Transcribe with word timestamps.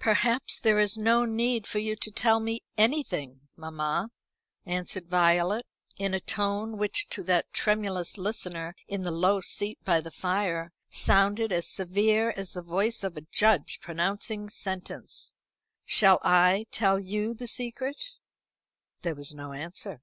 "Perhaps 0.00 0.58
there 0.58 0.80
is 0.80 0.98
no 0.98 1.24
need 1.24 1.64
for 1.64 1.78
you 1.78 1.94
to 1.94 2.10
tell 2.10 2.40
me 2.40 2.64
anything, 2.76 3.42
mamma," 3.54 4.10
answered 4.66 5.06
Violet, 5.08 5.68
in 6.00 6.14
a 6.14 6.18
tone 6.20 6.78
which, 6.78 7.08
to 7.10 7.22
that 7.22 7.52
tremulous 7.52 8.18
listener 8.18 8.74
in 8.88 9.02
the 9.02 9.12
low 9.12 9.40
seat 9.40 9.78
by 9.84 10.00
the 10.00 10.10
fire, 10.10 10.72
sounded 10.90 11.52
as 11.52 11.68
severe 11.68 12.30
as 12.36 12.50
the 12.50 12.60
voice 12.62 13.04
of 13.04 13.16
a 13.16 13.20
judge 13.30 13.78
pronouncing 13.80 14.50
sentence. 14.50 15.32
"Shall 15.84 16.18
I 16.24 16.66
tell 16.72 16.98
you 16.98 17.32
the 17.32 17.46
secret?" 17.46 18.02
There 19.02 19.14
was 19.14 19.32
no 19.32 19.52
answer. 19.52 20.02